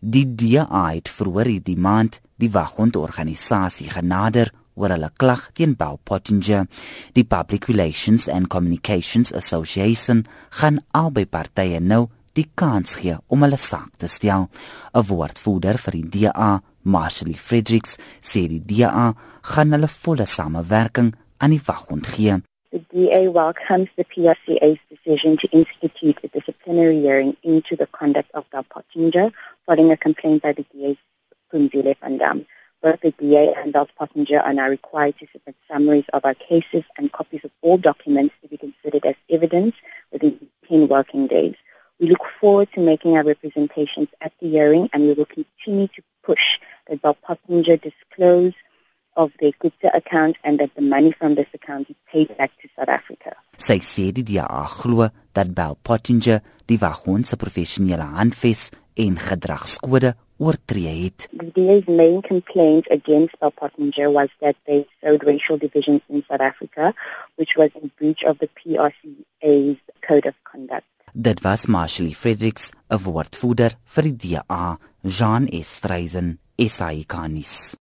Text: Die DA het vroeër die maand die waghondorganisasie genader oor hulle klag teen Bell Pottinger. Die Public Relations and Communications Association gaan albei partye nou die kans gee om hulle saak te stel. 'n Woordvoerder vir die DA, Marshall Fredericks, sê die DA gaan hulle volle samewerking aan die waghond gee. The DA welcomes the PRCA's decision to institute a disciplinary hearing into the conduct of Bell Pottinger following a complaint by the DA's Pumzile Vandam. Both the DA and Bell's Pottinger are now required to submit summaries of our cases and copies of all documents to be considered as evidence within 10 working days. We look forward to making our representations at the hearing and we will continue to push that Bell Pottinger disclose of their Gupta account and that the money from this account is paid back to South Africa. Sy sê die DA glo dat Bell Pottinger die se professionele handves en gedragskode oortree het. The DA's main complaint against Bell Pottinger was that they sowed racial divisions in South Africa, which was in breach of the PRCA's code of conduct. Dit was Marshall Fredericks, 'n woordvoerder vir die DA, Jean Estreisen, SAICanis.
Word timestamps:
Die 0.00 0.24
DA 0.24 0.64
het 0.94 1.10
vroeër 1.12 1.58
die 1.60 1.76
maand 1.76 2.22
die 2.40 2.48
waghondorganisasie 2.48 3.90
genader 3.92 4.48
oor 4.72 4.94
hulle 4.94 5.10
klag 5.20 5.42
teen 5.52 5.74
Bell 5.76 5.98
Pottinger. 6.08 6.64
Die 7.12 7.24
Public 7.24 7.68
Relations 7.68 8.24
and 8.28 8.48
Communications 8.48 9.34
Association 9.36 10.24
gaan 10.56 10.80
albei 10.96 11.26
partye 11.28 11.82
nou 11.84 12.06
die 12.32 12.46
kans 12.54 12.96
gee 13.02 13.18
om 13.28 13.44
hulle 13.44 13.60
saak 13.60 13.92
te 14.00 14.08
stel. 14.08 14.48
'n 14.94 15.04
Woordvoerder 15.04 15.76
vir 15.76 15.92
die 15.92 16.08
DA, 16.08 16.62
Marshall 16.82 17.36
Fredericks, 17.36 17.98
sê 18.22 18.48
die 18.48 18.64
DA 18.64 19.12
gaan 19.42 19.72
hulle 19.72 19.88
volle 19.88 20.24
samewerking 20.26 21.12
aan 21.36 21.50
die 21.50 21.60
waghond 21.66 22.06
gee. 22.06 22.40
The 22.72 22.80
DA 22.88 23.28
welcomes 23.28 23.88
the 23.96 24.04
PRCA's 24.04 24.78
decision 24.88 25.36
to 25.36 25.48
institute 25.50 26.20
a 26.24 26.28
disciplinary 26.28 27.00
hearing 27.02 27.36
into 27.42 27.76
the 27.76 27.88
conduct 27.90 28.30
of 28.32 28.48
Bell 28.50 28.64
Pottinger 28.64 29.32
following 29.70 29.92
a 29.92 29.96
complaint 29.96 30.42
by 30.42 30.50
the 30.52 30.64
DA's 30.74 30.96
Pumzile 31.52 31.94
Vandam. 32.02 32.44
Both 32.82 33.02
the 33.02 33.12
DA 33.12 33.54
and 33.54 33.72
Bell's 33.72 33.94
Pottinger 33.96 34.40
are 34.40 34.52
now 34.52 34.68
required 34.68 35.16
to 35.20 35.28
submit 35.30 35.54
summaries 35.70 36.06
of 36.12 36.24
our 36.24 36.34
cases 36.34 36.82
and 36.98 37.12
copies 37.12 37.44
of 37.44 37.52
all 37.62 37.78
documents 37.78 38.34
to 38.42 38.48
be 38.48 38.56
considered 38.56 39.06
as 39.06 39.14
evidence 39.28 39.76
within 40.10 40.48
10 40.68 40.88
working 40.88 41.28
days. 41.28 41.54
We 42.00 42.08
look 42.08 42.24
forward 42.40 42.72
to 42.72 42.80
making 42.80 43.16
our 43.16 43.22
representations 43.22 44.08
at 44.20 44.32
the 44.40 44.48
hearing 44.50 44.90
and 44.92 45.04
we 45.04 45.12
will 45.12 45.26
continue 45.26 45.86
to 45.86 46.02
push 46.24 46.58
that 46.88 47.00
Bell 47.00 47.14
Pottinger 47.14 47.76
disclose 47.76 48.54
of 49.16 49.30
their 49.38 49.52
Gupta 49.60 49.96
account 49.96 50.36
and 50.42 50.58
that 50.58 50.74
the 50.74 50.82
money 50.82 51.12
from 51.12 51.36
this 51.36 51.46
account 51.54 51.90
is 51.90 51.96
paid 52.10 52.36
back 52.36 52.50
to 52.60 52.68
South 52.76 52.88
Africa. 52.88 53.36
Sy 53.60 53.78
sê 53.84 54.10
die 54.10 54.24
DA 54.24 54.46
glo 54.80 55.10
dat 55.36 55.54
Bell 55.54 55.76
Pottinger 55.84 56.40
die 56.66 56.78
se 56.78 57.36
professionele 57.36 58.02
handves 58.16 58.70
en 58.94 59.18
gedragskode 59.18 60.14
oortree 60.40 61.04
het. 61.04 61.28
The 61.36 61.50
DA's 61.52 61.86
main 61.86 62.20
complaint 62.22 62.90
against 62.90 63.38
Bell 63.38 63.52
Pottinger 63.52 64.10
was 64.10 64.28
that 64.40 64.56
they 64.66 64.86
sowed 65.02 65.24
racial 65.24 65.58
divisions 65.58 66.00
in 66.08 66.24
South 66.28 66.40
Africa, 66.40 66.94
which 67.36 67.56
was 67.56 67.70
in 67.82 67.90
breach 67.96 68.24
of 68.24 68.38
the 68.38 68.48
PRCA's 68.48 69.78
code 70.00 70.26
of 70.26 70.34
conduct. 70.42 70.86
Dit 71.12 71.42
was 71.42 71.66
Marshall 71.66 72.14
Fredericks, 72.14 72.70
'n 72.88 73.02
woordvoerder 73.02 73.76
vir 73.84 74.02
die 74.02 74.16
DA, 74.16 74.78
Jean 75.02 75.46
Estreisen, 75.48 76.38
SAICanis. 76.56 77.74